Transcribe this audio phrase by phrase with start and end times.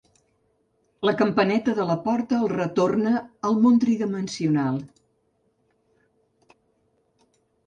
[1.07, 3.11] La campaneta de la porta el retorna
[3.51, 4.81] al món tridimensional.